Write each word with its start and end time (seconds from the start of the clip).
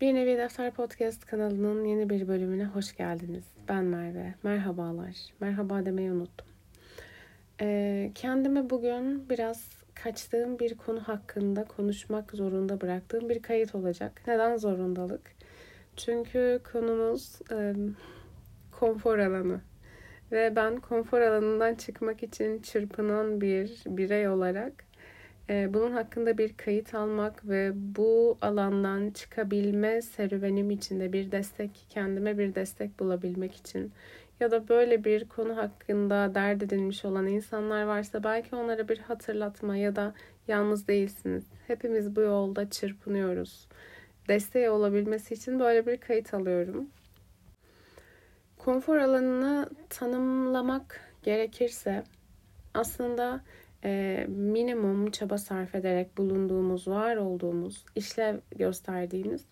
Bir 0.00 0.14
Nevi 0.14 0.38
Defter 0.38 0.70
Podcast 0.70 1.26
kanalının 1.26 1.84
yeni 1.84 2.10
bir 2.10 2.28
bölümüne 2.28 2.64
hoş 2.64 2.96
geldiniz. 2.96 3.44
Ben 3.68 3.84
Merve. 3.84 4.34
Merhabalar. 4.42 5.16
Merhaba 5.40 5.86
demeyi 5.86 6.12
unuttum. 6.12 6.46
Ee, 7.60 8.12
kendimi 8.14 8.70
bugün 8.70 9.28
biraz 9.30 9.68
kaçtığım 9.94 10.58
bir 10.58 10.74
konu 10.74 11.00
hakkında 11.00 11.64
konuşmak 11.64 12.32
zorunda 12.32 12.80
bıraktığım 12.80 13.28
bir 13.28 13.42
kayıt 13.42 13.74
olacak. 13.74 14.22
Neden 14.26 14.56
zorundalık? 14.56 15.30
Çünkü 15.96 16.60
konumuz 16.72 17.38
e, 17.52 17.74
konfor 18.70 19.18
alanı. 19.18 19.60
Ve 20.32 20.56
ben 20.56 20.80
konfor 20.80 21.20
alanından 21.20 21.74
çıkmak 21.74 22.22
için 22.22 22.62
çırpınan 22.62 23.40
bir 23.40 23.82
birey 23.86 24.28
olarak 24.28 24.87
bunun 25.48 25.92
hakkında 25.92 26.38
bir 26.38 26.56
kayıt 26.56 26.94
almak 26.94 27.48
ve 27.48 27.72
bu 27.74 28.38
alandan 28.40 29.10
çıkabilme 29.10 30.02
serüvenim 30.02 30.70
içinde 30.70 31.12
bir 31.12 31.32
destek, 31.32 31.86
kendime 31.88 32.38
bir 32.38 32.54
destek 32.54 33.00
bulabilmek 33.00 33.54
için 33.54 33.92
ya 34.40 34.50
da 34.50 34.68
böyle 34.68 35.04
bir 35.04 35.28
konu 35.28 35.56
hakkında 35.56 36.34
dert 36.34 36.62
edilmiş 36.62 37.04
olan 37.04 37.26
insanlar 37.26 37.84
varsa 37.84 38.24
belki 38.24 38.56
onlara 38.56 38.88
bir 38.88 38.98
hatırlatma 38.98 39.76
ya 39.76 39.96
da 39.96 40.14
yalnız 40.48 40.88
değilsiniz. 40.88 41.44
Hepimiz 41.66 42.16
bu 42.16 42.20
yolda 42.20 42.70
çırpınıyoruz. 42.70 43.68
Desteği 44.28 44.70
olabilmesi 44.70 45.34
için 45.34 45.60
böyle 45.60 45.86
bir 45.86 45.96
kayıt 45.96 46.34
alıyorum. 46.34 46.90
Konfor 48.58 48.96
alanını 48.96 49.70
tanımlamak 49.88 51.00
gerekirse 51.22 52.04
aslında 52.74 53.40
e, 53.84 54.24
minimum 54.28 55.10
çaba 55.10 55.38
sarf 55.38 55.74
ederek 55.74 56.18
bulunduğumuz, 56.18 56.88
var 56.88 57.16
olduğumuz, 57.16 57.84
işlev 57.96 58.38
gösterdiğimiz 58.56 59.44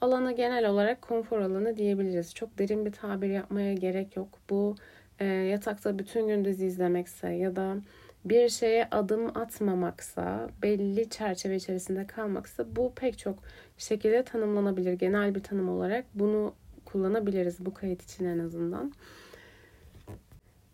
alana 0.00 0.32
genel 0.32 0.68
olarak 0.68 1.02
konfor 1.02 1.40
alanı 1.40 1.76
diyebiliriz. 1.76 2.34
Çok 2.34 2.58
derin 2.58 2.86
bir 2.86 2.92
tabir 2.92 3.28
yapmaya 3.28 3.74
gerek 3.74 4.16
yok. 4.16 4.28
Bu 4.50 4.74
e, 5.18 5.24
yatakta 5.24 5.98
bütün 5.98 6.28
gün 6.28 6.44
izlemekse 6.44 7.28
ya 7.28 7.56
da 7.56 7.76
bir 8.24 8.48
şeye 8.48 8.88
adım 8.90 9.38
atmamaksa, 9.38 10.48
belli 10.62 11.10
çerçeve 11.10 11.56
içerisinde 11.56 12.06
kalmaksa 12.06 12.76
bu 12.76 12.92
pek 12.94 13.18
çok 13.18 13.38
şekilde 13.78 14.24
tanımlanabilir. 14.24 14.92
Genel 14.92 15.34
bir 15.34 15.42
tanım 15.42 15.68
olarak 15.68 16.04
bunu 16.14 16.54
kullanabiliriz 16.84 17.66
bu 17.66 17.74
kayıt 17.74 18.02
için 18.02 18.24
en 18.24 18.38
azından. 18.38 18.92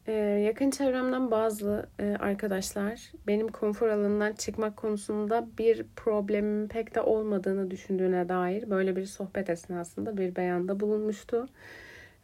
Ee, 0.06 0.12
yakın 0.46 0.70
çevremden 0.70 1.30
bazı 1.30 1.86
e, 2.00 2.16
arkadaşlar 2.18 3.12
benim 3.26 3.48
konfor 3.48 3.88
alanından 3.88 4.32
çıkmak 4.32 4.76
konusunda 4.76 5.48
bir 5.58 5.86
problemim 5.96 6.68
pek 6.68 6.94
de 6.94 7.00
olmadığını 7.00 7.70
düşündüğüne 7.70 8.28
dair 8.28 8.70
böyle 8.70 8.96
bir 8.96 9.06
sohbet 9.06 9.50
esnasında 9.50 10.16
bir 10.16 10.36
beyanda 10.36 10.80
bulunmuştu. 10.80 11.48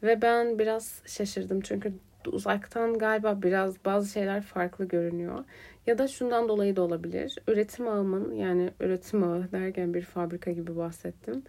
Ve 0.03 0.22
ben 0.22 0.58
biraz 0.58 1.03
şaşırdım 1.06 1.60
çünkü 1.60 1.92
uzaktan 2.27 2.98
galiba 2.98 3.42
biraz 3.42 3.84
bazı 3.84 4.08
şeyler 4.12 4.42
farklı 4.42 4.84
görünüyor. 4.88 5.44
Ya 5.86 5.98
da 5.98 6.08
şundan 6.08 6.48
dolayı 6.48 6.77
da 6.77 6.83
olabilir. 6.83 7.38
Üretim 7.48 7.88
ağımın 7.88 8.34
yani 8.34 8.70
üretim 8.80 9.22
ağı 9.22 9.53
derken 9.53 9.94
bir 9.94 10.03
fabrika 10.03 10.50
gibi 10.53 10.77
bahsettim 10.77 11.42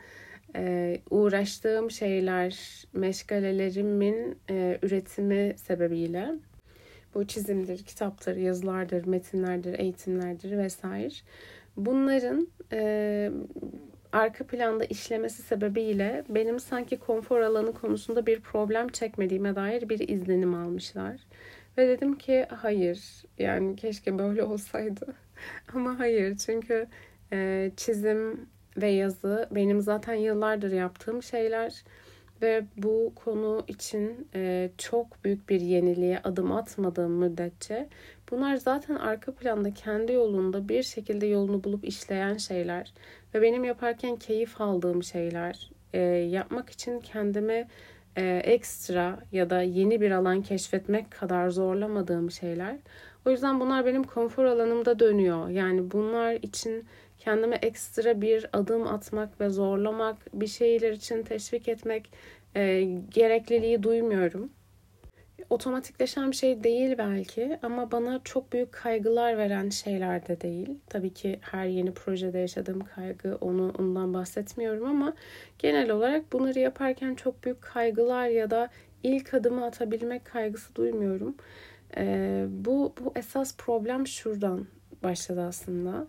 e, 0.56 0.98
uğraştığım 1.10 1.92
şeyler, 1.92 2.84
meşgalelerimin 2.94 4.38
e, 4.50 4.80
üretimi 4.82 5.56
sebebiyle 5.58 6.32
bu 7.16 7.28
çizimdir, 7.28 7.84
kitaptır, 7.84 8.36
yazılardır, 8.36 9.06
metinlerdir, 9.06 9.80
eğitimlerdir 9.80 10.58
vesaire. 10.58 11.14
Bunların 11.78 12.48
e, 12.72 13.32
arka 14.12 14.48
planda 14.48 14.86
işlemesi 14.86 15.42
sebebiyle 15.42 16.24
benim 16.30 16.60
sanki 16.60 17.00
konfor 17.00 17.40
alanı 17.40 17.74
konusunda 17.74 18.26
bir 18.26 18.40
problem 18.40 18.88
çekmediğime 18.88 19.56
dair 19.56 19.90
bir 19.90 20.10
izlenim 20.10 20.54
almışlar. 20.54 21.22
Ve 21.78 21.88
dedim 21.88 22.18
ki 22.18 22.46
hayır 22.50 23.24
yani 23.38 23.76
keşke 23.76 24.20
böyle 24.20 24.44
olsaydı. 24.44 25.14
Ama 25.74 26.00
hayır 26.00 26.38
çünkü 26.38 26.88
e, 27.34 27.72
çizim 27.78 28.50
ve 28.78 28.88
yazı 28.88 29.48
benim 29.52 29.82
zaten 29.82 30.14
yıllardır 30.14 30.72
yaptığım 30.72 31.24
şeyler 31.24 31.84
ve 32.42 32.66
bu 32.78 33.12
konu 33.16 33.64
için 33.68 34.28
e, 34.36 34.70
çok 34.78 35.24
büyük 35.24 35.50
bir 35.50 35.62
yeniliğe 35.62 36.20
adım 36.24 36.52
atmadığım 36.52 37.12
müddetçe 37.12 37.90
bunlar 38.32 38.56
zaten 38.56 38.96
arka 38.96 39.32
planda 39.32 39.74
kendi 39.74 40.14
yolunda 40.14 40.70
bir 40.70 40.84
şekilde 40.84 41.26
yolunu 41.26 41.64
bulup 41.64 41.86
işleyen 41.86 42.38
şeyler 42.38 42.94
ve 43.34 43.42
benim 43.42 43.64
yaparken 43.64 44.16
keyif 44.16 44.62
aldığım 44.62 45.04
şeyler 45.04 45.72
e, 45.94 46.00
yapmak 46.10 46.70
için 46.70 47.00
kendimi 47.00 47.68
e, 48.16 48.42
ekstra 48.44 49.20
ya 49.32 49.50
da 49.50 49.62
yeni 49.62 50.02
bir 50.02 50.12
alan 50.12 50.42
keşfetmek 50.42 51.12
kadar 51.12 51.50
zorlamadığım 51.50 52.32
şeyler. 52.32 52.78
O 53.26 53.30
yüzden 53.30 53.60
bunlar 53.60 53.86
benim 53.86 54.04
konfor 54.04 54.46
alanımda 54.46 55.00
dönüyor. 55.00 55.50
Yani 55.50 55.92
bunlar 55.92 56.34
için 56.34 56.86
kendime 57.24 57.56
ekstra 57.56 58.22
bir 58.22 58.46
adım 58.54 58.88
atmak 58.88 59.42
ve 59.42 59.50
zorlamak, 59.50 60.18
bir 60.34 60.48
şeyler 60.48 60.92
için 60.92 61.24
teşvik 61.24 61.68
etmek 61.68 62.10
e, 62.56 62.84
gerekliliği 63.10 63.84
duymuyorum. 63.84 64.50
Otomatikleşen 65.50 66.32
bir 66.32 66.36
şey 66.36 66.64
değil 66.64 66.98
belki 66.98 67.60
ama 67.62 67.92
bana 67.92 68.22
çok 68.24 68.54
büyük 68.54 68.72
kaygılar 68.72 69.38
veren 69.38 69.70
şeyler 69.70 70.28
de 70.28 70.42
değil. 70.42 70.70
Tabii 70.90 71.14
ki 71.14 71.40
her 71.42 71.66
yeni 71.66 71.94
projede 71.94 72.40
yaşadığım 72.40 72.80
kaygı 72.80 73.38
onu 73.42 73.74
ondan 73.80 74.14
bahsetmiyorum 74.14 74.86
ama 74.88 75.14
genel 75.60 75.92
olarak 75.92 76.34
bunları 76.34 76.60
yaparken 76.60 77.16
çok 77.16 77.44
büyük 77.44 77.62
kaygılar 77.62 78.28
ya 78.28 78.50
da 78.50 78.70
ilk 79.04 79.34
adımı 79.34 79.66
atabilmek 79.66 80.26
kaygısı 80.26 80.76
duymuyorum. 80.76 81.36
Ee, 81.98 82.46
bu, 82.50 82.94
bu 83.00 83.14
esas 83.16 83.58
problem 83.58 84.08
şuradan 84.08 84.68
başladı 85.04 85.42
aslında. 85.42 86.08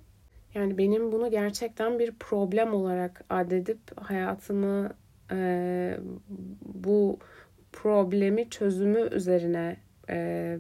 Yani 0.54 0.78
benim 0.78 1.12
bunu 1.12 1.30
gerçekten 1.30 1.98
bir 1.98 2.12
problem 2.12 2.74
olarak 2.74 3.24
addedip 3.30 3.78
hayatımı 4.00 4.90
e, 5.30 5.98
bu 6.62 7.18
problemi 7.72 8.50
çözümü 8.50 9.08
üzerine 9.12 9.76
e, 10.10 10.58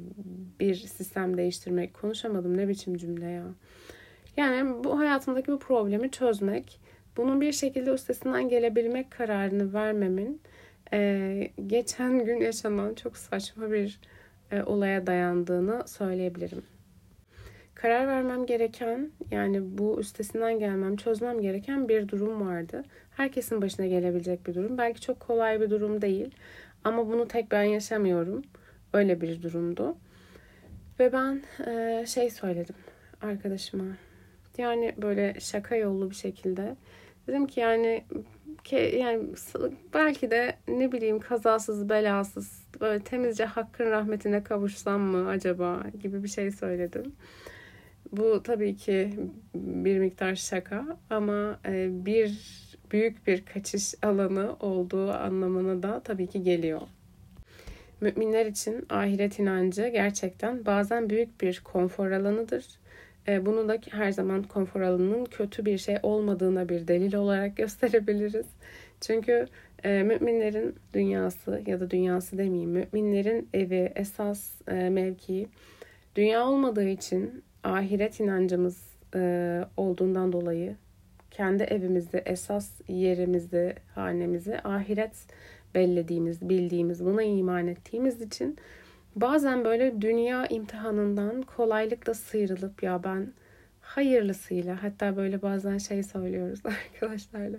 bir 0.60 0.74
sistem 0.74 1.36
değiştirmek 1.36 1.94
konuşamadım 1.94 2.56
ne 2.56 2.68
biçim 2.68 2.96
cümle 2.96 3.26
ya. 3.30 3.44
Yani 4.36 4.84
bu 4.84 4.98
hayatımdaki 4.98 5.52
bu 5.52 5.58
problemi 5.58 6.10
çözmek, 6.10 6.80
bunun 7.16 7.40
bir 7.40 7.52
şekilde 7.52 7.90
üstesinden 7.90 8.48
gelebilmek 8.48 9.10
kararını 9.10 9.74
vermemin 9.74 10.40
e, 10.92 11.50
geçen 11.66 12.24
gün 12.24 12.40
yaşanan 12.40 12.94
çok 12.94 13.16
saçma 13.16 13.70
bir 13.70 14.00
e, 14.50 14.62
olaya 14.62 15.06
dayandığını 15.06 15.88
söyleyebilirim 15.88 16.62
karar 17.84 18.08
vermem 18.08 18.46
gereken 18.46 19.10
yani 19.30 19.78
bu 19.78 20.00
üstesinden 20.00 20.58
gelmem, 20.58 20.96
çözmem 20.96 21.40
gereken 21.40 21.88
bir 21.88 22.08
durum 22.08 22.48
vardı. 22.48 22.82
Herkesin 23.10 23.62
başına 23.62 23.86
gelebilecek 23.86 24.46
bir 24.46 24.54
durum. 24.54 24.78
Belki 24.78 25.00
çok 25.00 25.20
kolay 25.20 25.60
bir 25.60 25.70
durum 25.70 26.02
değil 26.02 26.30
ama 26.84 27.08
bunu 27.08 27.28
tek 27.28 27.50
ben 27.50 27.62
yaşamıyorum. 27.62 28.42
Öyle 28.92 29.20
bir 29.20 29.42
durumdu. 29.42 29.96
Ve 31.00 31.12
ben 31.12 31.42
e, 31.66 32.04
şey 32.06 32.30
söyledim 32.30 32.74
arkadaşıma. 33.22 33.84
Yani 34.58 34.94
böyle 35.02 35.40
şaka 35.40 35.76
yollu 35.76 36.10
bir 36.10 36.16
şekilde. 36.16 36.76
Dedim 37.26 37.46
ki 37.46 37.60
yani 37.60 38.04
ki 38.64 38.94
yani 38.98 39.22
belki 39.94 40.30
de 40.30 40.56
ne 40.68 40.92
bileyim 40.92 41.20
kazasız 41.20 41.88
belasız 41.88 42.64
böyle 42.80 43.04
temizce 43.04 43.44
hakkın 43.44 43.90
rahmetine 43.90 44.42
kavuşsam 44.42 45.00
mı 45.00 45.28
acaba 45.28 45.82
gibi 46.02 46.22
bir 46.22 46.28
şey 46.28 46.50
söyledim. 46.50 47.12
Bu 48.16 48.42
tabii 48.42 48.76
ki 48.76 49.10
bir 49.54 49.98
miktar 49.98 50.34
şaka 50.34 50.84
ama 51.10 51.58
e, 51.66 51.88
bir 52.06 52.38
büyük 52.90 53.26
bir 53.26 53.44
kaçış 53.44 53.94
alanı 54.02 54.56
olduğu 54.60 55.12
anlamına 55.12 55.82
da 55.82 56.00
tabii 56.00 56.26
ki 56.26 56.42
geliyor. 56.42 56.80
Müminler 58.00 58.46
için 58.46 58.86
ahiret 58.90 59.38
inancı 59.38 59.88
gerçekten 59.88 60.66
bazen 60.66 61.10
büyük 61.10 61.40
bir 61.40 61.60
konfor 61.64 62.10
alanıdır. 62.10 62.66
E, 63.28 63.46
bunu 63.46 63.68
da 63.68 63.78
her 63.90 64.12
zaman 64.12 64.42
konfor 64.42 64.80
alanının 64.80 65.24
kötü 65.24 65.64
bir 65.64 65.78
şey 65.78 65.96
olmadığına 66.02 66.68
bir 66.68 66.88
delil 66.88 67.14
olarak 67.14 67.56
gösterebiliriz. 67.56 68.46
Çünkü 69.00 69.46
e, 69.84 70.02
müminlerin 70.02 70.74
dünyası 70.92 71.62
ya 71.66 71.80
da 71.80 71.90
dünyası 71.90 72.38
demeyeyim, 72.38 72.70
müminlerin 72.70 73.48
evi, 73.54 73.92
esas 73.94 74.52
mevkii 74.68 75.48
dünya 76.16 76.46
olmadığı 76.46 76.88
için 76.88 77.44
ahiret 77.64 78.20
inancımız 78.20 78.82
e, 79.14 79.60
olduğundan 79.76 80.32
dolayı 80.32 80.76
kendi 81.30 81.62
evimizde 81.62 82.18
esas 82.26 82.70
yerimizi, 82.88 83.74
hanemizi 83.94 84.58
ahiret 84.64 85.26
bellediğimiz, 85.74 86.48
bildiğimiz, 86.48 87.04
buna 87.04 87.22
iman 87.22 87.66
ettiğimiz 87.66 88.22
için 88.22 88.58
bazen 89.16 89.64
böyle 89.64 90.02
dünya 90.02 90.46
imtihanından 90.46 91.42
kolaylıkla 91.42 92.14
sıyrılıp 92.14 92.82
ya 92.82 93.04
ben 93.04 93.32
hayırlısıyla 93.80 94.82
hatta 94.82 95.16
böyle 95.16 95.42
bazen 95.42 95.78
şey 95.78 96.02
söylüyoruz 96.02 96.60
arkadaşlarla. 96.94 97.58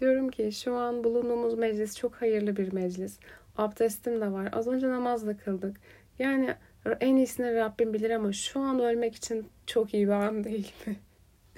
Diyorum 0.00 0.28
ki 0.30 0.52
şu 0.52 0.74
an 0.74 1.04
bulunduğumuz 1.04 1.54
meclis 1.58 1.96
çok 1.98 2.14
hayırlı 2.14 2.56
bir 2.56 2.72
meclis. 2.72 3.18
Abdestim 3.56 4.20
de 4.20 4.32
var. 4.32 4.48
Az 4.52 4.68
önce 4.68 4.88
namaz 4.88 5.26
da 5.26 5.36
kıldık. 5.36 5.76
Yani 6.18 6.54
en 7.00 7.16
iyisini 7.16 7.54
Rabbim 7.54 7.94
bilir 7.94 8.10
ama 8.10 8.32
şu 8.32 8.60
an 8.60 8.80
ölmek 8.80 9.14
için 9.14 9.46
çok 9.66 9.94
iyi 9.94 10.06
bir 10.06 10.12
an 10.12 10.44
değil 10.44 10.72
mi? 10.86 10.96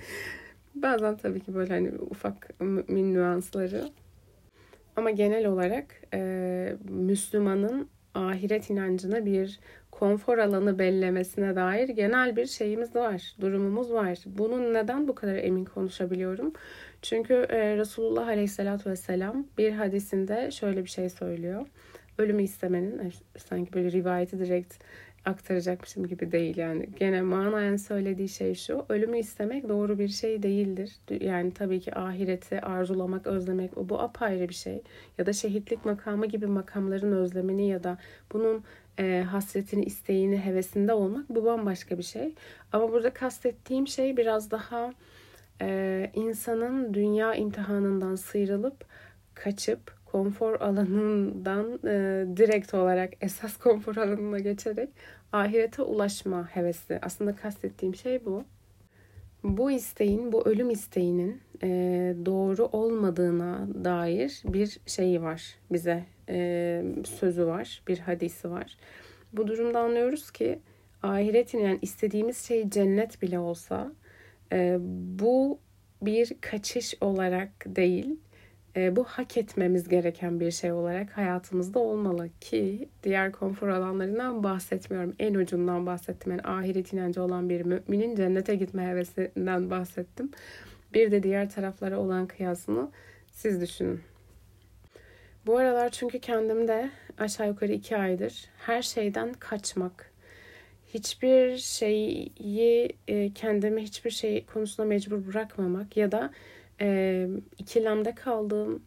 Bazen 0.75 1.17
tabii 1.17 1.41
ki 1.41 1.55
böyle 1.55 1.75
hani 1.75 1.91
ufak 2.11 2.61
mümin 2.61 3.15
nüansları. 3.15 3.89
Ama 4.97 5.11
genel 5.11 5.47
olarak 5.47 6.03
e, 6.15 6.77
Müslümanın 6.89 7.89
ahiret 8.15 8.71
inancına 8.71 9.27
bir 9.27 9.61
konfor 9.91 10.39
alanı 10.39 10.79
bellemesine 10.79 11.57
dair 11.57 11.89
genel 11.89 12.37
bir 12.37 12.47
şeyimiz 12.47 12.97
var, 12.97 13.35
durumumuz 13.41 13.93
var. 13.93 14.19
Bunun 14.27 14.75
neden 14.75 15.09
bu 15.09 15.15
kadar 15.15 15.35
emin 15.35 15.65
konuşabiliyorum? 15.65 16.53
Çünkü 17.03 17.35
e, 17.35 17.77
Resulullah 17.77 18.29
Aleyhisselatü 18.29 18.91
Vesselam 18.91 19.47
bir 19.59 19.73
hadisinde 19.73 20.51
şöyle 20.51 20.85
bir 20.85 20.91
şey 20.91 21.09
söylüyor. 21.09 21.67
Ölümü 22.19 22.43
istemenin, 22.43 23.13
sanki 23.39 23.73
böyle 23.73 23.93
rivayeti 23.93 24.39
direkt 24.39 24.75
aktaracakmışım 25.27 26.07
gibi 26.07 26.33
değil 26.33 26.57
yani. 26.57 26.89
Gene 26.99 27.23
manayen 27.23 27.77
söylediği 27.77 28.29
şey 28.29 28.55
şu. 28.55 28.87
Ölümü 28.89 29.19
istemek 29.19 29.69
doğru 29.69 29.99
bir 29.99 30.09
şey 30.09 30.43
değildir. 30.43 30.93
Yani 31.21 31.55
tabii 31.55 31.81
ki 31.81 31.95
ahireti 31.95 32.61
arzulamak, 32.61 33.27
özlemek 33.27 33.77
bu 33.77 34.01
apayrı 34.01 34.49
bir 34.49 34.55
şey. 34.55 34.83
Ya 35.19 35.27
da 35.27 35.33
şehitlik 35.33 35.85
makamı 35.85 36.27
gibi 36.27 36.47
makamların 36.47 37.13
özlemini 37.13 37.69
ya 37.69 37.85
da 37.85 37.99
bunun 38.33 38.65
e, 38.99 39.25
hasretini, 39.31 39.85
isteğini, 39.85 40.39
hevesinde 40.39 40.93
olmak 40.93 41.29
bu 41.29 41.45
bambaşka 41.45 41.99
bir 41.99 42.03
şey. 42.03 42.35
Ama 42.73 42.93
burada 42.93 43.11
kastettiğim 43.11 43.89
şey 43.89 44.17
biraz 44.17 44.51
daha 44.51 44.93
e, 45.61 46.11
insanın 46.15 46.95
dünya 46.95 47.35
imtihanından 47.35 48.15
sıyrılıp 48.15 48.85
kaçıp 49.35 49.96
konfor 50.17 50.61
alanından 50.61 51.81
e, 51.85 52.27
direkt 52.37 52.75
olarak 52.75 53.13
esas 53.21 53.57
konfor 53.67 53.97
alanına 53.97 54.39
geçerek 54.39 54.89
ahirete 55.33 55.83
ulaşma 55.83 56.49
hevesi. 56.57 56.99
Aslında 57.03 57.37
kastettiğim 57.37 57.95
şey 57.95 58.25
bu. 58.25 58.45
Bu 59.45 59.71
isteğin, 59.71 60.33
bu 60.33 60.49
ölüm 60.49 60.71
isteğinin 60.71 61.41
e, 61.63 61.69
doğru 62.27 62.65
olmadığına 62.65 63.69
dair 63.85 64.43
bir 64.45 64.81
şeyi 64.87 65.23
var 65.23 65.55
bize. 65.73 66.05
E, 66.29 66.83
sözü 67.05 67.47
var, 67.47 67.83
bir 67.89 67.99
hadisi 67.99 68.51
var. 68.51 68.77
Bu 69.33 69.47
durumda 69.47 69.81
anlıyoruz 69.81 70.31
ki 70.31 70.59
ahiretin 71.03 71.59
yani 71.59 71.79
istediğimiz 71.83 72.39
şey 72.39 72.71
cennet 72.71 73.23
bile 73.23 73.39
olsa 73.39 73.93
e, 74.53 74.77
bu 75.21 75.59
bir 76.03 76.33
kaçış 76.41 76.95
olarak 77.01 77.51
değil, 77.67 78.21
bu 78.77 79.05
hak 79.05 79.37
etmemiz 79.37 79.89
gereken 79.89 80.41
bir 80.41 80.51
şey 80.51 80.73
olarak 80.73 81.17
hayatımızda 81.17 81.79
olmalı 81.79 82.29
ki 82.41 82.89
diğer 83.03 83.33
konfor 83.33 83.69
alanlarından 83.69 84.45
bahsetmiyorum. 84.45 85.15
En 85.19 85.35
ucundan 85.35 85.87
bahsettim. 85.87 86.33
Yani 86.33 86.43
ahiret 86.43 86.93
inancı 86.93 87.23
olan 87.23 87.49
bir 87.49 87.61
müminin 87.61 88.17
cennete 88.17 88.55
gitme 88.55 88.87
hevesinden 88.87 89.71
bahsettim. 89.71 90.31
Bir 90.95 91.11
de 91.11 91.23
diğer 91.23 91.51
taraflara 91.51 91.99
olan 91.99 92.27
kıyasını 92.27 92.91
siz 93.31 93.61
düşünün. 93.61 94.01
Bu 95.47 95.59
aralar 95.59 95.91
çünkü 95.91 96.19
kendimde 96.19 96.91
aşağı 97.19 97.49
yukarı 97.49 97.73
iki 97.73 97.97
aydır 97.97 98.45
her 98.59 98.83
şeyden 98.83 99.33
kaçmak, 99.33 100.13
hiçbir 100.95 101.57
şeyi 101.57 102.33
e, 103.09 103.33
kendimi 103.33 103.83
hiçbir 103.83 104.11
şey 104.11 104.45
konusunda 104.47 104.89
mecbur 104.89 105.27
bırakmamak 105.27 105.97
ya 105.97 106.13
da 106.13 106.31
e, 106.81 107.29
ikilemde 107.59 108.15
kaldığım, 108.15 108.83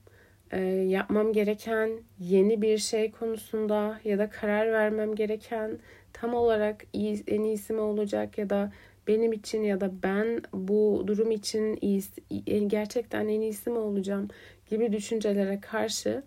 e, 0.52 0.62
yapmam 0.66 1.34
gereken 1.34 1.90
yeni 2.20 2.62
bir 2.62 2.78
şey 2.78 3.12
konusunda 3.12 4.00
ya 4.04 4.20
da 4.20 4.30
karar 4.30 4.72
vermem 4.72 5.16
gereken 5.16 5.80
tam 6.14 6.34
olarak 6.34 6.86
iyi, 6.94 7.24
en 7.28 7.42
iyisi 7.44 7.74
mi 7.74 7.82
olacak 7.82 8.38
ya 8.38 8.50
da 8.50 8.72
benim 9.08 9.34
için 9.34 9.64
ya 9.64 9.82
da 9.82 9.92
ben 10.04 10.42
bu 10.54 11.04
durum 11.08 11.32
için 11.32 11.78
iyisi, 11.82 12.22
gerçekten 12.68 13.28
en 13.28 13.42
iyisi 13.42 13.70
mi 13.70 13.78
olacağım 13.78 14.28
gibi 14.70 14.94
düşüncelere 14.94 15.60
karşı 15.60 16.24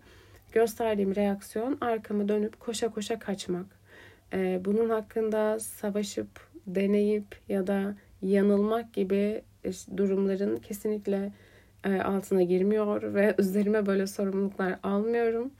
gösterdiğim 0.51 1.15
reaksiyon 1.15 1.77
arkamı 1.81 2.27
dönüp 2.27 2.59
koşa 2.59 2.89
koşa 2.89 3.19
kaçmak. 3.19 3.65
Bunun 4.65 4.89
hakkında 4.89 5.59
savaşıp, 5.59 6.29
deneyip 6.67 7.25
ya 7.49 7.67
da 7.67 7.95
yanılmak 8.21 8.93
gibi 8.93 9.41
durumların 9.97 10.57
kesinlikle 10.57 11.17
e, 11.17 11.31
altına 11.89 12.41
girmiyor 12.43 13.13
ve 13.13 13.35
üzerime 13.37 13.85
böyle 13.85 14.07
sorumluluklar 14.07 14.79
almıyorum. 14.83 15.51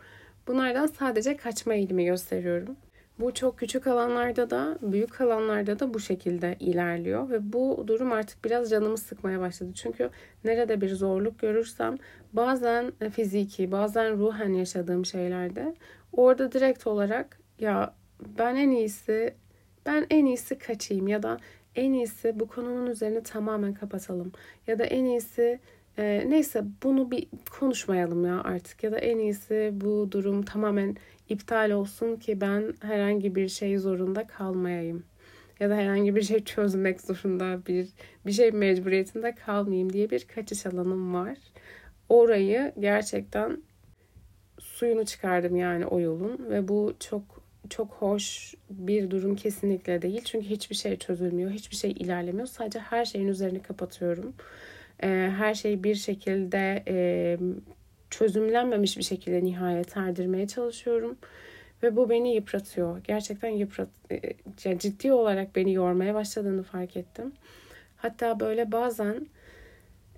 Bunlardan 0.47 0.85
sadece 0.85 1.37
kaçma 1.37 1.73
eğilimi 1.73 2.05
gösteriyorum. 2.05 2.75
Bu 3.19 3.33
çok 3.33 3.59
küçük 3.59 3.87
alanlarda 3.87 4.49
da 4.49 4.77
büyük 4.81 5.21
alanlarda 5.21 5.79
da 5.79 5.93
bu 5.93 5.99
şekilde 5.99 6.55
ilerliyor 6.59 7.29
ve 7.29 7.53
bu 7.53 7.83
durum 7.87 8.11
artık 8.11 8.45
biraz 8.45 8.69
canımı 8.69 8.97
sıkmaya 8.97 9.39
başladı. 9.39 9.71
Çünkü 9.75 10.09
nerede 10.43 10.81
bir 10.81 10.95
zorluk 10.95 11.39
görürsem 11.39 11.97
bazen 12.33 12.91
fiziki 13.11 13.71
bazen 13.71 14.17
ruhen 14.17 14.53
yaşadığım 14.53 15.05
şeylerde 15.05 15.75
orada 16.11 16.51
direkt 16.51 16.87
olarak 16.87 17.39
ya 17.59 17.95
ben 18.37 18.55
en 18.55 18.69
iyisi 18.69 19.35
ben 19.85 20.05
en 20.09 20.25
iyisi 20.25 20.57
kaçayım 20.57 21.07
ya 21.07 21.23
da 21.23 21.37
en 21.75 21.93
iyisi 21.93 22.39
bu 22.39 22.47
konunun 22.47 22.87
üzerine 22.87 23.23
tamamen 23.23 23.73
kapatalım 23.73 24.31
ya 24.67 24.79
da 24.79 24.83
en 24.83 25.05
iyisi 25.05 25.59
e, 25.97 26.25
neyse 26.27 26.63
bunu 26.83 27.11
bir 27.11 27.27
konuşmayalım 27.59 28.25
ya 28.25 28.43
artık 28.43 28.83
ya 28.83 28.91
da 28.91 28.97
en 28.97 29.19
iyisi 29.19 29.71
bu 29.73 30.11
durum 30.11 30.43
tamamen 30.43 30.95
iptal 31.29 31.71
olsun 31.71 32.15
ki 32.15 32.41
ben 32.41 32.73
herhangi 32.81 33.35
bir 33.35 33.49
şey 33.49 33.77
zorunda 33.77 34.27
kalmayayım 34.27 35.03
ya 35.59 35.69
da 35.69 35.75
herhangi 35.75 36.15
bir 36.15 36.21
şey 36.21 36.43
çözmek 36.45 37.01
zorunda 37.01 37.65
bir 37.67 37.87
bir 38.25 38.31
şey 38.31 38.51
mecburiyetinde 38.51 39.35
kalmayayım 39.35 39.93
diye 39.93 40.09
bir 40.09 40.27
kaçış 40.27 40.65
alanım 40.65 41.13
var. 41.13 41.37
Orayı 42.09 42.73
gerçekten 42.79 43.57
suyunu 44.59 45.05
çıkardım 45.05 45.55
yani 45.55 45.85
o 45.85 45.99
yolun 45.99 46.49
ve 46.49 46.67
bu 46.67 46.93
çok 46.99 47.43
çok 47.69 47.91
hoş 47.91 48.53
bir 48.69 49.11
durum 49.11 49.35
kesinlikle 49.35 50.01
değil. 50.01 50.21
Çünkü 50.25 50.47
hiçbir 50.47 50.75
şey 50.75 50.97
çözülmüyor, 50.97 51.51
hiçbir 51.51 51.75
şey 51.75 51.91
ilerlemiyor. 51.91 52.47
Sadece 52.47 52.79
her 52.79 53.05
şeyin 53.05 53.27
üzerini 53.27 53.61
kapatıyorum. 53.61 54.33
Ee, 55.03 55.07
her 55.37 55.53
şey 55.53 55.83
bir 55.83 55.95
şekilde 55.95 56.83
e, 56.87 57.37
çözümlenmemiş 58.09 58.97
bir 58.97 59.03
şekilde 59.03 59.43
nihayet 59.43 59.97
erdirmeye 59.97 60.47
çalışıyorum. 60.47 61.17
Ve 61.83 61.95
bu 61.95 62.09
beni 62.09 62.35
yıpratıyor. 62.35 63.03
Gerçekten 63.03 63.49
yıprat, 63.49 63.89
e, 64.11 64.21
yani 64.63 64.79
ciddi 64.79 65.13
olarak 65.13 65.55
beni 65.55 65.73
yormaya 65.73 66.13
başladığını 66.13 66.63
fark 66.63 66.97
ettim. 66.97 67.33
Hatta 67.97 68.39
böyle 68.39 68.71
bazen 68.71 69.27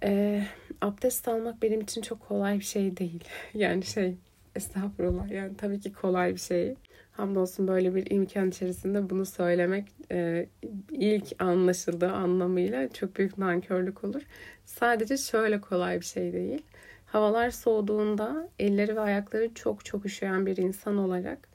e, 0.03 0.43
abdest 0.81 1.27
almak 1.27 1.61
benim 1.61 1.81
için 1.81 2.01
çok 2.01 2.19
kolay 2.19 2.59
bir 2.59 2.63
şey 2.65 2.97
değil. 2.97 3.23
Yani 3.53 3.83
şey 3.83 4.15
estağfurullah 4.55 5.31
yani 5.31 5.57
tabii 5.57 5.79
ki 5.79 5.93
kolay 5.93 6.33
bir 6.33 6.39
şey. 6.39 6.75
Hamdolsun 7.17 7.67
böyle 7.67 7.95
bir 7.95 8.11
imkan 8.11 8.49
içerisinde 8.49 9.09
bunu 9.09 9.25
söylemek 9.25 9.87
e, 10.11 10.49
ilk 10.91 11.43
anlaşıldığı 11.43 12.11
anlamıyla 12.11 12.89
çok 12.89 13.15
büyük 13.15 13.37
nankörlük 13.37 14.03
olur. 14.03 14.21
Sadece 14.65 15.17
şöyle 15.17 15.61
kolay 15.61 15.99
bir 15.99 16.05
şey 16.05 16.33
değil. 16.33 16.61
Havalar 17.05 17.49
soğuduğunda 17.49 18.49
elleri 18.59 18.95
ve 18.95 18.99
ayakları 18.99 19.53
çok 19.53 19.85
çok 19.85 20.05
üşüyen 20.05 20.45
bir 20.45 20.57
insan 20.57 20.97
olarak 20.97 21.47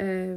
e, 0.00 0.36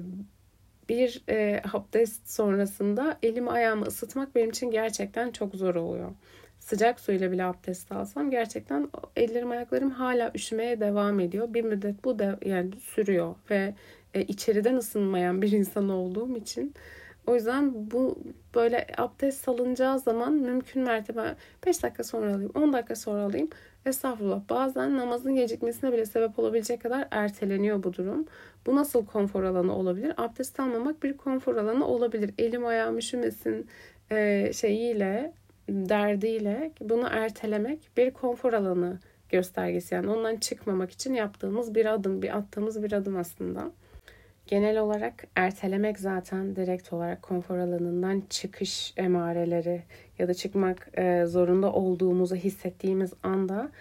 bir 0.89 1.23
e, 1.29 1.61
abdest 1.73 2.29
sonrasında 2.29 3.17
elimi 3.23 3.49
ayağımı 3.49 3.85
ısıtmak 3.85 4.35
benim 4.35 4.49
için 4.49 4.71
gerçekten 4.71 5.31
çok 5.31 5.55
zor 5.55 5.75
oluyor. 5.75 6.11
Sıcak 6.59 6.99
suyla 6.99 7.31
bile 7.31 7.43
abdest 7.43 7.91
alsam 7.91 8.31
gerçekten 8.31 8.89
ellerim 9.15 9.51
ayaklarım 9.51 9.89
hala 9.89 10.31
üşümeye 10.35 10.79
devam 10.79 11.19
ediyor. 11.19 11.53
Bir 11.53 11.63
müddet 11.63 12.03
bu 12.03 12.19
da 12.19 12.39
yani 12.45 12.71
sürüyor 12.79 13.35
ve 13.49 13.73
e, 14.13 14.23
içeriden 14.23 14.75
ısınmayan 14.75 15.41
bir 15.41 15.51
insan 15.51 15.89
olduğum 15.89 16.37
için 16.37 16.73
o 17.27 17.35
yüzden 17.35 17.91
bu 17.91 18.19
böyle 18.55 18.87
abdest 18.97 19.43
salınacağı 19.43 19.99
zaman 19.99 20.33
mümkün 20.33 20.83
mertebe 20.83 21.35
5 21.65 21.83
dakika 21.83 22.03
sonra 22.03 22.35
alayım, 22.35 22.51
10 22.55 22.73
dakika 22.73 22.95
sonra 22.95 23.21
alayım. 23.21 23.49
Estağfurullah 23.85 24.41
bazen 24.49 24.97
namazın 24.97 25.35
gecikmesine 25.35 25.93
bile 25.93 26.05
sebep 26.05 26.39
olabilecek 26.39 26.81
kadar 26.81 27.07
erteleniyor 27.11 27.83
bu 27.83 27.93
durum. 27.93 28.25
Bu 28.65 28.75
nasıl 28.75 29.05
konfor 29.05 29.43
alanı 29.43 29.75
olabilir? 29.75 30.13
Abdest 30.17 30.59
almamak 30.59 31.03
bir 31.03 31.17
konfor 31.17 31.55
alanı 31.55 31.87
olabilir. 31.87 32.33
Elim 32.37 32.65
ayağım 32.65 32.97
üşümesin 32.97 33.67
e, 34.11 34.51
şeyiyle, 34.53 35.33
derdiyle 35.69 36.71
bunu 36.81 37.07
ertelemek 37.11 37.89
bir 37.97 38.11
konfor 38.11 38.53
alanı 38.53 38.99
göstergesi. 39.29 39.95
Yani 39.95 40.09
ondan 40.09 40.35
çıkmamak 40.35 40.91
için 40.91 41.13
yaptığımız 41.13 41.75
bir 41.75 41.85
adım, 41.85 42.21
bir 42.21 42.37
attığımız 42.37 42.83
bir 42.83 42.91
adım 42.91 43.17
aslında. 43.17 43.71
Genel 44.49 44.79
olarak 44.79 45.23
ertelemek 45.35 45.99
zaten 45.99 46.55
direkt 46.55 46.93
olarak 46.93 47.21
konfor 47.21 47.57
alanından 47.57 48.23
çıkış 48.29 48.93
emareleri 48.97 49.81
ya 50.19 50.27
da 50.27 50.33
çıkmak 50.33 50.89
e, 50.97 51.25
zorunda 51.25 51.73
olduğumuzu 51.73 52.35
hissettiğimiz 52.35 53.13
anda 53.23 53.71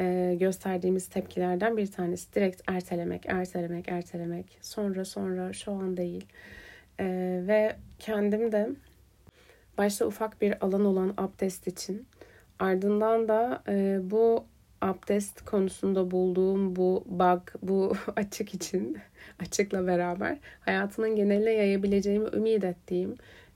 e, 0.00 0.36
gösterdiğimiz 0.40 1.08
tepkilerden 1.08 1.76
bir 1.76 1.92
tanesi. 1.92 2.34
Direkt 2.34 2.62
ertelemek, 2.66 3.26
ertelemek, 3.26 3.88
ertelemek. 3.88 4.58
Sonra 4.60 5.04
sonra 5.04 5.52
şu 5.52 5.72
an 5.72 5.96
değil. 5.96 6.26
E, 7.00 7.06
ve 7.46 7.76
kendim 7.98 8.52
de 8.52 8.70
başta 9.78 10.06
ufak 10.06 10.40
bir 10.40 10.64
alan 10.64 10.84
olan 10.84 11.14
abdest 11.16 11.66
için 11.66 12.06
ardından 12.58 13.28
da 13.28 13.62
bu 14.10 14.44
abdest 14.80 15.44
konusunda 15.44 16.10
bulduğum 16.10 16.76
bu 16.76 17.04
bug, 17.06 17.42
bu 17.62 17.92
açık 18.16 18.54
için, 18.54 18.98
açıkla 19.40 19.86
beraber 19.86 20.38
hayatının 20.60 21.16
geneline 21.16 21.50
yayabileceğimi 21.50 22.28
ümit 22.32 22.64
ettiğim 22.64 23.14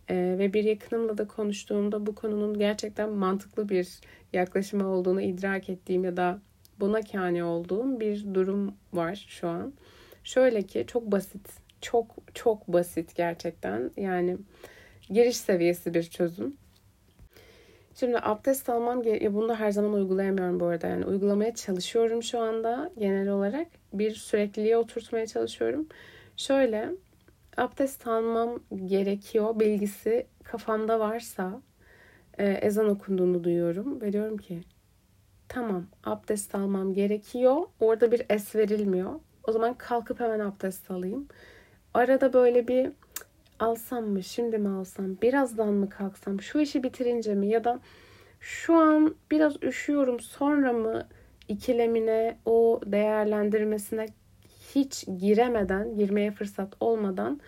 e, 0.08 0.36
ve 0.38 0.52
bir 0.52 0.64
yakınımla 0.64 1.18
da 1.18 1.26
konuştuğumda 1.26 2.06
bu 2.06 2.14
konunun 2.14 2.58
gerçekten 2.58 3.10
mantıklı 3.10 3.68
bir 3.68 4.00
yaklaşımı 4.32 4.88
olduğunu 4.88 5.20
idrak 5.22 5.68
ettiğim 5.68 6.04
ya 6.04 6.16
da 6.16 6.38
buna 6.80 7.02
kâni 7.02 7.44
olduğum 7.44 8.00
bir 8.00 8.34
durum 8.34 8.74
var 8.92 9.26
şu 9.28 9.48
an. 9.48 9.72
Şöyle 10.24 10.62
ki 10.62 10.84
çok 10.86 11.12
basit, 11.12 11.48
çok 11.80 12.16
çok 12.34 12.68
basit 12.68 13.14
gerçekten. 13.14 13.90
Yani 13.96 14.36
giriş 15.10 15.36
seviyesi 15.36 15.94
bir 15.94 16.02
çözüm. 16.02 16.56
Şimdi 18.00 18.18
abdest 18.22 18.68
almam 18.68 19.02
gerekiyor. 19.02 19.34
Bunu 19.34 19.48
da 19.48 19.60
her 19.60 19.70
zaman 19.70 19.92
uygulayamıyorum 19.92 20.60
bu 20.60 20.66
arada. 20.66 20.86
Yani 20.86 21.04
uygulamaya 21.04 21.54
çalışıyorum 21.54 22.22
şu 22.22 22.40
anda 22.40 22.90
genel 22.98 23.28
olarak. 23.28 23.66
Bir 23.92 24.14
sürekliliğe 24.14 24.76
oturtmaya 24.76 25.26
çalışıyorum. 25.26 25.86
Şöyle 26.36 26.90
abdest 27.56 28.06
almam 28.06 28.60
gerekiyor 28.86 29.60
bilgisi 29.60 30.26
kafamda 30.44 31.00
varsa 31.00 31.60
e, 32.38 32.46
ezan 32.50 32.88
okunduğunu 32.88 33.44
duyuyorum 33.44 34.00
ve 34.00 34.12
diyorum 34.12 34.36
ki 34.36 34.60
tamam 35.48 35.86
abdest 36.04 36.54
almam 36.54 36.94
gerekiyor. 36.94 37.56
Orada 37.80 38.12
bir 38.12 38.22
es 38.30 38.56
verilmiyor. 38.56 39.20
O 39.48 39.52
zaman 39.52 39.74
kalkıp 39.74 40.20
hemen 40.20 40.40
abdest 40.40 40.90
alayım. 40.90 41.28
Arada 41.94 42.32
böyle 42.32 42.68
bir 42.68 42.92
alsam 43.58 44.04
mı, 44.04 44.22
şimdi 44.22 44.58
mi 44.58 44.68
alsam, 44.68 45.20
birazdan 45.22 45.72
mı 45.72 45.88
kalksam, 45.88 46.40
şu 46.40 46.60
işi 46.60 46.82
bitirince 46.82 47.34
mi 47.34 47.48
ya 47.48 47.64
da 47.64 47.80
şu 48.40 48.74
an 48.74 49.14
biraz 49.30 49.62
üşüyorum 49.62 50.20
sonra 50.20 50.72
mı 50.72 51.08
ikilemine, 51.48 52.38
o 52.44 52.80
değerlendirmesine 52.86 54.06
hiç 54.74 55.06
giremeden, 55.18 55.96
girmeye 55.96 56.30
fırsat 56.30 56.74
olmadan 56.80 57.40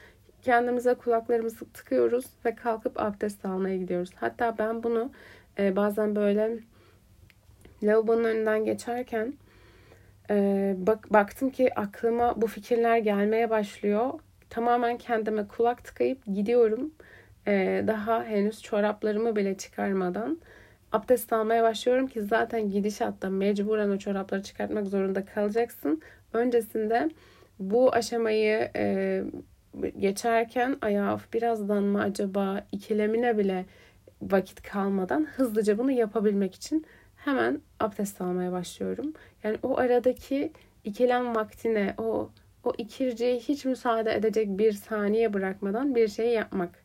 kendimize 0.43 0.95
kulaklarımızı 0.95 1.73
tıkıyoruz 1.73 2.25
ve 2.45 2.55
kalkıp 2.55 3.01
abdest 3.01 3.45
almaya 3.45 3.77
gidiyoruz. 3.77 4.11
Hatta 4.15 4.59
ben 4.59 4.83
bunu 4.83 5.11
e, 5.59 5.77
bazen 5.77 6.17
böyle 6.17 6.59
lavabonun 7.83 8.25
önünden 8.25 8.65
geçerken 8.65 9.35
e, 10.31 10.75
bak 10.79 11.13
baktım 11.13 11.51
ki 11.51 11.75
aklıma 11.75 12.43
bu 12.43 12.47
fikirler 12.47 12.99
gelmeye 12.99 13.51
başlıyor. 13.51 14.21
Tamamen 14.51 14.99
kendime 14.99 15.49
kulak 15.49 15.85
tıkayıp 15.85 16.27
gidiyorum. 16.27 16.93
E, 17.47 17.85
daha 17.87 18.25
henüz 18.25 18.63
çoraplarımı 18.63 19.37
bile 19.37 19.57
çıkarmadan 19.57 20.39
abdest 20.93 21.33
almaya 21.33 21.63
başlıyorum 21.63 22.07
ki 22.07 22.23
zaten 22.23 22.71
gidişatta 22.71 23.31
mecburen 23.31 23.91
o 23.91 23.99
çorapları 23.99 24.43
çıkartmak 24.43 24.87
zorunda 24.87 25.25
kalacaksın. 25.25 26.03
Öncesinde 26.33 27.11
bu 27.59 27.95
aşamayı 27.95 28.71
e, 28.77 29.23
geçerken 29.99 30.77
ayağı 30.81 31.21
birazdan 31.33 31.83
mı 31.83 32.03
acaba 32.03 32.65
ikilemine 32.73 33.39
bile 33.39 33.67
vakit 34.23 34.63
kalmadan 34.63 35.27
hızlıca 35.37 35.79
bunu 35.79 35.91
yapabilmek 35.91 36.55
için 36.55 36.87
hemen 37.17 37.61
abdest 37.81 38.21
almaya 38.21 38.53
başlıyorum. 38.53 39.13
Yani 39.45 39.59
o 39.63 39.79
aradaki 39.79 40.53
ikilem 40.85 41.35
vaktine, 41.35 41.95
o 41.99 42.31
o 42.69 42.73
ikirciye 42.79 43.37
hiç 43.37 43.65
müsaade 43.65 44.15
edecek 44.15 44.59
bir 44.59 44.73
saniye 44.73 45.33
bırakmadan 45.33 45.95
bir 45.95 46.09
şey 46.09 46.29
yapmak. 46.29 46.85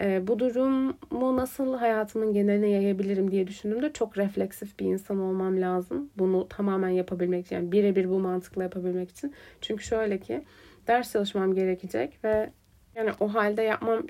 E, 0.00 0.26
bu 0.26 0.38
durumu 0.38 1.36
nasıl 1.36 1.76
hayatımın 1.76 2.32
geneline 2.32 2.68
yayabilirim 2.68 3.30
diye 3.30 3.46
düşündüğümde 3.46 3.92
çok 3.92 4.18
refleksif 4.18 4.78
bir 4.78 4.86
insan 4.86 5.18
olmam 5.18 5.60
lazım. 5.60 6.10
Bunu 6.18 6.48
tamamen 6.48 6.88
yapabilmek 6.88 7.46
için, 7.46 7.56
yani 7.56 7.72
birebir 7.72 8.10
bu 8.10 8.18
mantıkla 8.18 8.62
yapabilmek 8.62 9.10
için. 9.10 9.34
Çünkü 9.60 9.84
şöyle 9.84 10.18
ki 10.20 10.44
ders 10.86 11.12
çalışmam 11.12 11.54
gerekecek 11.54 12.18
ve 12.24 12.50
yani 12.94 13.10
o 13.20 13.34
halde 13.34 13.62
yapmam 13.62 14.06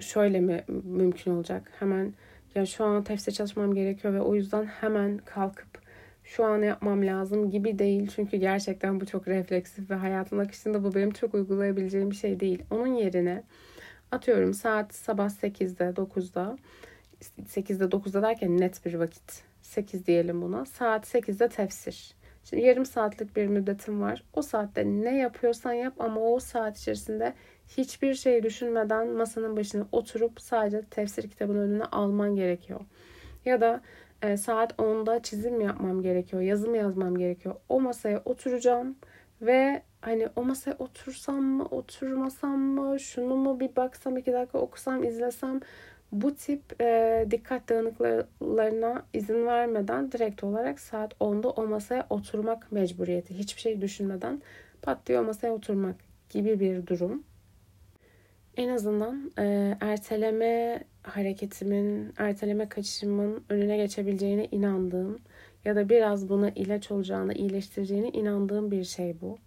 şöyle 0.00 0.40
mi 0.40 0.64
mümkün 0.84 1.30
olacak? 1.30 1.72
Hemen 1.78 2.14
ya 2.54 2.66
şu 2.66 2.84
an 2.84 3.04
tefsir 3.04 3.32
çalışmam 3.32 3.74
gerekiyor 3.74 4.14
ve 4.14 4.20
o 4.20 4.34
yüzden 4.34 4.64
hemen 4.64 5.18
kalkıp 5.18 5.87
şu 6.28 6.44
an 6.44 6.62
yapmam 6.62 7.06
lazım 7.06 7.50
gibi 7.50 7.78
değil. 7.78 8.10
Çünkü 8.16 8.36
gerçekten 8.36 9.00
bu 9.00 9.06
çok 9.06 9.28
refleksif 9.28 9.90
ve 9.90 9.94
hayatın 9.94 10.38
akışında 10.38 10.84
bu 10.84 10.94
benim 10.94 11.10
çok 11.10 11.34
uygulayabileceğim 11.34 12.10
bir 12.10 12.16
şey 12.16 12.40
değil. 12.40 12.62
Onun 12.70 12.86
yerine 12.86 13.42
atıyorum 14.12 14.54
saat 14.54 14.94
sabah 14.94 15.28
8'de 15.28 15.84
9'da 15.84 16.58
8'de 17.20 17.84
9'da 17.84 18.22
derken 18.22 18.58
net 18.58 18.86
bir 18.86 18.94
vakit 18.94 19.42
8 19.62 20.06
diyelim 20.06 20.42
buna. 20.42 20.64
Saat 20.64 21.14
8'de 21.14 21.48
tefsir. 21.48 22.14
Şimdi 22.44 22.62
yarım 22.62 22.86
saatlik 22.86 23.36
bir 23.36 23.46
müddetim 23.46 24.00
var. 24.00 24.24
O 24.34 24.42
saatte 24.42 24.84
ne 24.86 25.18
yapıyorsan 25.18 25.72
yap 25.72 25.94
ama 25.98 26.20
o 26.20 26.40
saat 26.40 26.78
içerisinde 26.78 27.34
hiçbir 27.68 28.14
şey 28.14 28.42
düşünmeden 28.42 29.08
masanın 29.08 29.56
başına 29.56 29.86
oturup 29.92 30.40
sadece 30.40 30.82
tefsir 30.82 31.30
kitabının 31.30 31.70
önüne 31.70 31.84
alman 31.84 32.36
gerekiyor. 32.36 32.80
Ya 33.44 33.60
da 33.60 33.80
e, 34.22 34.36
saat 34.36 34.72
10'da 34.78 35.22
çizim 35.22 35.60
yapmam 35.60 36.02
gerekiyor, 36.02 36.42
yazım 36.42 36.74
yazmam 36.74 37.18
gerekiyor. 37.18 37.54
O 37.68 37.80
masaya 37.80 38.22
oturacağım 38.24 38.96
ve 39.42 39.82
hani 40.00 40.28
o 40.36 40.44
masaya 40.44 40.76
otursam 40.78 41.42
mı, 41.42 41.64
oturmasam 41.64 42.60
mı, 42.60 43.00
şunu 43.00 43.36
mu 43.36 43.60
bir 43.60 43.76
baksam, 43.76 44.16
iki 44.16 44.32
dakika 44.32 44.58
okusam, 44.58 45.04
izlesem 45.04 45.60
bu 46.12 46.34
tip 46.34 46.82
e, 46.82 47.26
dikkat 47.30 47.68
dağınıklarına 47.68 49.02
izin 49.12 49.46
vermeden 49.46 50.12
direkt 50.12 50.44
olarak 50.44 50.80
saat 50.80 51.14
10'da 51.20 51.50
o 51.50 51.66
masaya 51.66 52.06
oturmak 52.10 52.72
mecburiyeti. 52.72 53.34
Hiçbir 53.38 53.60
şey 53.60 53.80
düşünmeden 53.80 54.42
pat 54.82 55.06
diye 55.06 55.20
o 55.20 55.24
masaya 55.24 55.50
oturmak 55.52 55.96
gibi 56.30 56.60
bir 56.60 56.86
durum. 56.86 57.24
En 58.58 58.68
azından 58.68 59.32
e, 59.38 59.76
erteleme 59.80 60.84
hareketimin, 61.02 62.12
erteleme 62.16 62.68
kaçışımın 62.68 63.44
önüne 63.48 63.76
geçebileceğine 63.76 64.48
inandığım 64.50 65.18
ya 65.64 65.76
da 65.76 65.88
biraz 65.88 66.28
buna 66.28 66.50
ilaç 66.50 66.90
olacağını, 66.90 67.34
iyileştireceğine 67.34 68.08
inandığım 68.08 68.70
bir 68.70 68.84
şey 68.84 69.16
bu. 69.20 69.38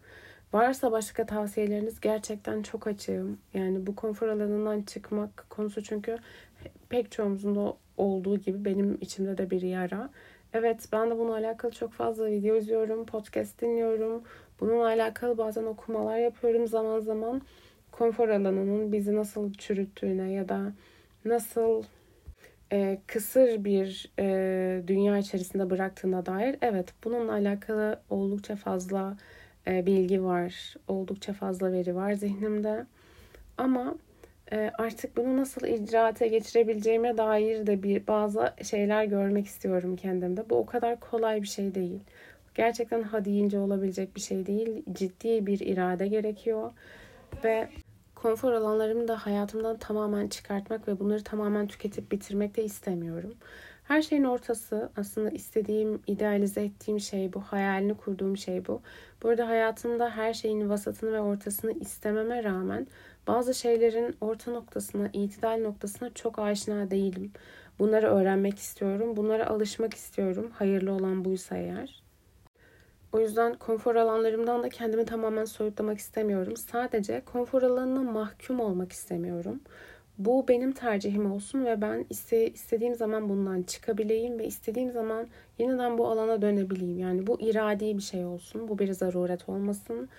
Varsa 0.54 0.92
başka 0.92 1.26
tavsiyeleriniz 1.26 2.00
gerçekten 2.00 2.62
çok 2.62 2.88
açığım. 2.88 3.38
Yani 3.54 3.88
bu 3.88 3.96
konfor 3.96 4.28
alanından 4.28 4.82
çıkmak 4.82 5.46
konusu 5.50 5.84
çünkü 5.84 6.18
pek 6.90 7.12
çoğumuzun 7.12 7.56
da 7.56 7.74
olduğu 7.98 8.38
gibi 8.38 8.66
benim 8.66 8.98
içimde 9.02 9.38
de 9.38 9.50
bir 9.50 9.62
yara. 9.62 10.10
Evet 10.54 10.88
ben 10.92 11.10
de 11.10 11.18
bununla 11.20 11.36
alakalı 11.36 11.72
çok 11.72 11.92
fazla 11.94 12.26
video 12.26 12.56
izliyorum, 12.56 13.06
podcast 13.06 13.62
dinliyorum. 13.62 14.24
Bununla 14.60 14.86
alakalı 14.86 15.38
bazen 15.38 15.64
okumalar 15.64 16.18
yapıyorum 16.18 16.68
zaman 16.68 17.00
zaman. 17.00 17.42
Konfor 18.02 18.30
alanının 18.30 18.92
bizi 18.92 19.16
nasıl 19.16 19.54
çürüttüğüne 19.54 20.32
ya 20.32 20.50
da 20.50 20.74
nasıl 21.26 21.84
e, 22.72 22.98
kısır 23.08 23.64
bir 23.64 24.12
e, 24.20 24.84
dünya 24.88 25.18
içerisinde 25.18 25.70
bıraktığına 25.70 26.26
dair 26.26 26.56
evet 26.62 26.94
bununla 27.04 27.32
alakalı 27.32 28.00
oldukça 28.10 28.56
fazla 28.56 29.18
e, 29.68 29.86
bilgi 29.86 30.24
var, 30.24 30.76
oldukça 30.88 31.34
fazla 31.34 31.72
veri 31.72 31.96
var 31.96 32.14
zihnimde. 32.14 32.86
Ama 33.58 33.96
e, 34.52 34.72
artık 34.78 35.18
bunu 35.18 35.38
nasıl 35.38 35.68
icraate 35.68 36.28
geçirebileceğime 36.28 37.18
dair 37.18 37.68
de 37.68 37.84
bir 37.84 38.08
bazı 38.08 38.54
şeyler 38.64 39.04
görmek 39.04 39.46
istiyorum 39.46 39.96
kendimde. 39.96 40.50
Bu 40.50 40.56
o 40.56 40.66
kadar 40.66 41.00
kolay 41.00 41.42
bir 41.42 41.48
şey 41.48 41.76
değil. 41.76 42.00
Gerçekten 42.56 43.02
ha 43.02 43.26
deyince 43.26 43.60
olabilecek 43.60 44.16
bir 44.16 44.22
şey 44.22 44.46
değil. 44.46 44.84
Ciddi 44.94 45.46
bir 45.46 45.60
irade 45.60 46.08
gerekiyor. 46.08 46.72
Ve 47.44 47.70
konfor 48.22 48.54
alanlarımı 48.54 49.08
da 49.08 49.26
hayatımdan 49.26 49.78
tamamen 49.78 50.28
çıkartmak 50.28 50.88
ve 50.88 51.00
bunları 51.00 51.24
tamamen 51.24 51.68
tüketip 51.68 52.12
bitirmek 52.12 52.58
de 52.58 52.64
istemiyorum. 52.64 53.34
Her 53.84 54.02
şeyin 54.02 54.24
ortası 54.24 54.90
aslında 54.98 55.30
istediğim, 55.30 56.02
idealize 56.08 56.62
ettiğim 56.64 57.00
şey 57.00 57.34
bu. 57.34 57.42
Hayalini 57.42 57.98
kurduğum 57.98 58.38
şey 58.38 58.68
bu. 58.68 58.82
Burada 59.24 59.48
hayatımda 59.48 60.10
her 60.10 60.34
şeyin 60.34 60.70
vasatını 60.70 61.14
ve 61.14 61.22
ortasını 61.22 61.72
istememe 61.72 62.44
rağmen 62.44 62.88
bazı 63.28 63.54
şeylerin 63.54 64.16
orta 64.22 64.52
noktasına, 64.52 65.10
itidal 65.14 65.58
noktasına 65.62 66.14
çok 66.14 66.40
aşina 66.40 66.92
değilim. 66.92 67.32
Bunları 67.80 68.08
öğrenmek 68.08 68.60
istiyorum. 68.60 69.18
Bunlara 69.18 69.48
alışmak 69.48 69.94
istiyorum. 69.94 70.52
Hayırlı 70.54 70.92
olan 70.92 71.26
buysa 71.26 71.58
eğer. 71.58 72.01
O 73.12 73.20
yüzden 73.20 73.54
konfor 73.54 73.96
alanlarımdan 73.96 74.64
da 74.64 74.70
kendimi 74.70 75.06
tamamen 75.06 75.46
soyutlamak 75.46 75.98
istemiyorum. 75.98 76.58
Sadece 76.58 77.22
konfor 77.26 77.62
alanına 77.62 78.04
mahkum 78.12 78.60
olmak 78.60 78.92
istemiyorum. 78.92 79.62
bu 80.18 80.48
benim 80.48 80.72
tercihim 80.72 81.32
olsun 81.32 81.66
ve 81.66 81.82
ben 81.82 82.06
iste, 82.10 82.50
istediğim 82.50 82.96
zaman 82.96 83.30
bundan 83.30 83.64
çıkabileyim 83.64 84.40
ve 84.40 84.46
istediğim 84.46 84.92
zaman 84.92 85.28
yeniden 85.60 85.98
bu 85.98 86.08
alana 86.08 86.42
dönebileyim. 86.42 87.00
Yani 87.00 87.28
bu 87.28 87.42
iradi 87.42 87.98
bir 87.98 88.02
şey 88.02 88.26
olsun. 88.26 88.68
Bu 88.68 88.80
bir 88.80 88.94
zaruret 88.94 89.50
olmasın. 89.50 90.10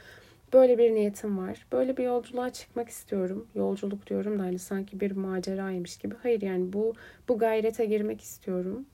Böyle 0.53 0.79
bir 0.79 0.95
niyetim 0.95 1.39
var. 1.39 1.67
Böyle 1.73 1.97
bir 1.97 2.05
yolculuğa 2.05 2.51
çıkmak 2.51 2.89
istiyorum. 2.89 3.47
Yolculuk 3.55 4.07
diyorum 4.07 4.39
da 4.39 4.43
hani 4.43 4.59
sanki 4.59 5.01
bir 5.01 5.11
maceraymış 5.13 5.97
gibi. 5.97 6.15
Hayır 6.23 6.43
yani 6.43 6.73
bu 6.73 6.95
bu 7.29 7.39
gayrete 7.39 7.85
girmek 7.85 8.21
istiyorum. 8.21 8.87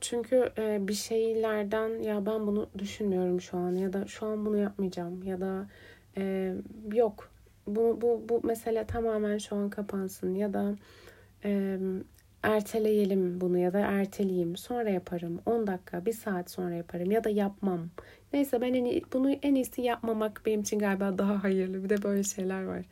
Çünkü 0.00 0.52
e, 0.58 0.88
bir 0.88 0.94
şeylerden 0.94 2.02
ya 2.02 2.26
ben 2.26 2.46
bunu 2.46 2.68
düşünmüyorum 2.78 3.40
şu 3.40 3.58
an 3.58 3.74
ya 3.74 3.92
da 3.92 4.06
şu 4.06 4.26
an 4.26 4.46
bunu 4.46 4.58
yapmayacağım 4.58 5.22
ya 5.22 5.40
da 5.40 5.66
e, 6.16 6.54
yok. 6.92 7.30
Bu, 7.66 8.00
bu, 8.00 8.24
bu 8.28 8.46
mesele 8.46 8.86
tamamen 8.86 9.38
şu 9.38 9.56
an 9.56 9.70
kapansın 9.70 10.34
ya 10.34 10.52
da 10.52 10.74
e, 11.44 11.78
erteleyelim 12.42 13.40
bunu 13.40 13.58
ya 13.58 13.72
da 13.72 13.78
erteleyeyim 13.78 14.56
sonra 14.56 14.90
yaparım. 14.90 15.40
10 15.46 15.66
dakika 15.66 16.06
bir 16.06 16.12
saat 16.12 16.50
sonra 16.50 16.74
yaparım 16.74 17.10
ya 17.10 17.24
da 17.24 17.30
yapmam. 17.30 17.88
Neyse 18.32 18.60
ben 18.60 18.74
en 18.74 18.84
iyi, 18.84 19.02
bunu 19.12 19.32
en 19.32 19.54
iyisi 19.54 19.82
yapmamak 19.82 20.42
benim 20.46 20.60
için 20.60 20.78
galiba 20.78 21.18
daha 21.18 21.44
hayırlı. 21.44 21.84
Bir 21.84 21.88
de 21.88 22.02
böyle 22.02 22.22
şeyler 22.22 22.64
var. 22.64 22.84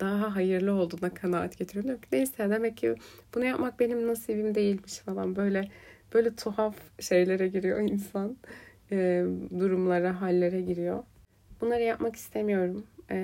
Daha 0.00 0.36
hayırlı 0.36 0.72
olduğuna 0.72 1.14
kanaat 1.14 1.58
getiriyorum. 1.58 2.00
Neyse 2.12 2.50
demek 2.50 2.76
ki 2.76 2.94
bunu 3.34 3.44
yapmak 3.44 3.80
benim 3.80 4.06
nasibim 4.06 4.54
değilmiş 4.54 4.98
falan. 4.98 5.36
Böyle 5.36 5.68
böyle 6.14 6.34
tuhaf 6.36 6.76
şeylere 7.00 7.48
giriyor 7.48 7.80
insan. 7.80 8.36
E, 8.92 9.24
durumlara, 9.58 10.20
hallere 10.20 10.60
giriyor. 10.60 11.04
Bunları 11.60 11.82
yapmak 11.82 12.16
istemiyorum. 12.16 12.84
E, 13.10 13.16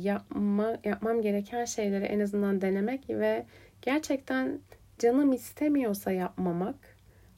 yapma, 0.00 0.76
yapmam 0.84 1.22
gereken 1.22 1.64
şeyleri 1.64 2.04
en 2.04 2.20
azından 2.20 2.60
denemek 2.60 3.10
ve 3.10 3.46
gerçekten 3.82 4.58
canım 4.98 5.32
istemiyorsa 5.32 6.12
yapmamak. 6.12 6.96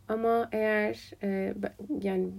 Ama 0.08 0.48
eğer 0.52 1.10
e, 1.22 1.54
yani 2.02 2.30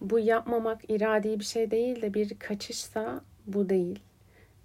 bu 0.00 0.18
yapmamak 0.18 0.90
iradi 0.90 1.40
bir 1.40 1.44
şey 1.44 1.70
değil 1.70 2.02
de 2.02 2.14
bir 2.14 2.38
kaçışsa 2.38 3.20
bu 3.46 3.68
değil. 3.68 3.98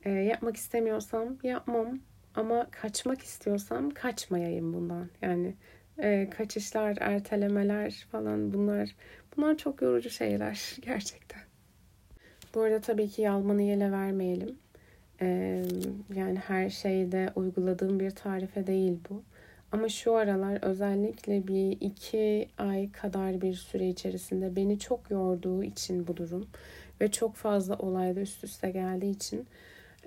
E, 0.05 0.09
yapmak 0.09 0.57
istemiyorsam 0.57 1.37
yapmam 1.43 1.99
ama 2.35 2.67
kaçmak 2.71 3.21
istiyorsam 3.21 3.89
kaçmayayım 3.89 4.73
bundan. 4.73 5.09
Yani 5.21 5.53
e, 5.97 6.29
kaçışlar, 6.29 6.97
ertelemeler 6.99 8.07
falan 8.11 8.53
bunlar 8.53 8.95
bunlar 9.37 9.57
çok 9.57 9.81
yorucu 9.81 10.09
şeyler 10.09 10.75
gerçekten. 10.81 11.41
Bu 12.55 12.61
arada 12.61 12.81
tabii 12.81 13.09
ki 13.09 13.21
yalmanı 13.21 13.61
yele 13.61 13.91
vermeyelim. 13.91 14.55
Ee, 15.21 15.63
yani 16.15 16.37
her 16.37 16.69
şeyde 16.69 17.29
uyguladığım 17.35 17.99
bir 17.99 18.11
tarife 18.11 18.67
değil 18.67 18.99
bu. 19.09 19.23
Ama 19.71 19.89
şu 19.89 20.15
aralar 20.15 20.59
özellikle 20.61 21.47
bir 21.47 21.77
iki 21.81 22.49
ay 22.57 22.91
kadar 22.91 23.41
bir 23.41 23.53
süre 23.53 23.89
içerisinde 23.89 24.55
beni 24.55 24.79
çok 24.79 25.11
yorduğu 25.11 25.63
için 25.63 26.07
bu 26.07 26.17
durum 26.17 26.47
ve 27.01 27.11
çok 27.11 27.35
fazla 27.35 27.75
olayda 27.75 28.19
üst 28.19 28.43
üste 28.43 28.71
geldiği 28.71 29.11
için 29.11 29.47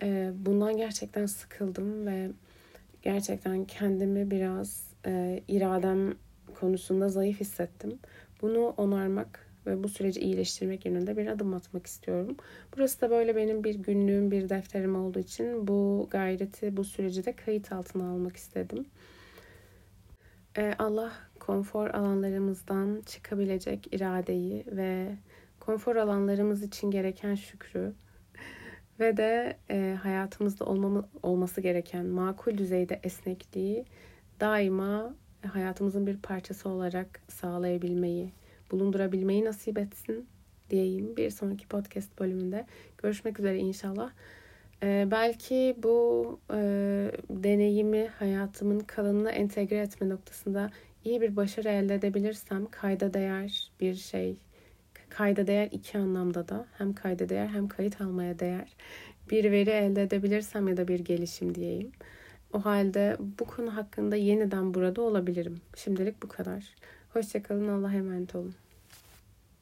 e, 0.03 0.31
bundan 0.35 0.77
gerçekten 0.77 1.27
sıkıldım 1.27 2.07
ve 2.07 2.31
gerçekten 3.03 3.65
kendimi 3.65 4.31
biraz 4.31 4.94
e, 5.07 5.43
iradem 5.49 6.15
konusunda 6.61 7.09
zayıf 7.09 7.41
hissettim. 7.41 7.99
Bunu 8.43 8.75
onarmak 8.77 9.45
ve 9.67 9.83
bu 9.83 9.89
süreci 9.89 10.21
iyileştirmek 10.21 10.87
yönünde 10.87 11.17
bir 11.17 11.27
adım 11.27 11.55
atmak 11.55 11.87
istiyorum. 11.87 12.37
Burası 12.77 13.01
da 13.01 13.11
böyle 13.11 13.37
benim 13.37 13.65
bir 13.65 13.75
günlüğüm, 13.75 14.31
bir 14.31 14.49
defterim 14.49 14.97
olduğu 14.97 15.19
için 15.19 15.69
bu 15.69 16.09
gayreti, 16.11 16.77
bu 16.77 16.85
süreci 16.85 17.25
de 17.25 17.33
kayıt 17.33 17.73
altına 17.73 18.11
almak 18.11 18.37
istedim. 18.37 18.87
Ee, 20.57 20.75
Allah 20.79 21.13
konfor 21.41 21.91
alanlarımızdan 21.91 23.03
çıkabilecek 23.07 23.95
iradeyi 23.95 24.65
ve 24.67 25.17
konfor 25.61 25.97
alanlarımız 25.97 26.63
için 26.63 26.91
gereken 26.91 27.35
şükrü 27.35 27.93
ve 29.01 29.17
de 29.17 29.57
e, 29.71 29.99
hayatımızda 30.03 30.65
olmamı, 30.65 31.09
olması 31.23 31.61
gereken 31.61 32.07
makul 32.07 32.59
düzeyde 32.59 33.01
esnekliği 33.03 33.85
daima 34.41 35.15
hayatımızın 35.47 36.07
bir 36.07 36.17
parçası 36.17 36.69
olarak 36.69 37.21
sağlayabilmeyi, 37.29 38.33
bulundurabilmeyi 38.71 39.45
nasip 39.45 39.79
etsin 39.79 40.27
diyeyim. 40.71 41.17
Bir 41.17 41.31
sonraki 41.31 41.69
podcast 41.69 42.21
bölümünde 42.21 42.67
görüşmek 42.99 43.39
üzere 43.39 43.59
inşallah. 43.59 44.11
Ee, 44.83 45.09
belki 45.11 45.77
bu 45.83 46.41
e, 46.51 46.57
deneyimi 47.31 48.07
hayatımın 48.07 48.81
kalanına 48.81 49.31
entegre 49.31 49.79
etme 49.79 50.09
noktasında 50.09 50.71
iyi 51.05 51.21
bir 51.21 51.37
başarı 51.37 51.69
elde 51.69 51.95
edebilirsem 51.95 52.67
kayda 52.71 53.15
değer 53.15 53.71
bir 53.81 53.95
şey. 53.95 54.37
Kayda 55.09 55.47
değer 55.47 55.69
iki 55.73 55.99
anlamda 55.99 56.49
da 56.49 56.67
hem 56.79 56.93
kayda 56.93 57.29
değer 57.29 57.47
hem 57.47 57.69
kayıt 57.69 58.01
almaya 58.01 58.39
değer 58.39 58.77
bir 59.31 59.53
veri 59.53 59.71
elde 59.71 60.03
edebilirsem 60.03 60.69
ya 60.69 60.77
da 60.77 60.89
bir 60.89 61.01
gelişim 61.01 61.55
diyeyim. 61.55 61.93
O 62.55 62.65
halde 62.65 63.17
bu 63.39 63.45
konu 63.45 63.77
hakkında 63.77 64.17
yeniden 64.17 64.75
burada 64.75 65.03
olabilirim. 65.03 65.61
Şimdilik 65.77 66.23
bu 66.23 66.29
kadar. 66.29 66.65
Hoşçakalın. 67.13 67.69
Allah'a 67.69 67.93
emanet 67.93 68.35
olun. 68.35 68.55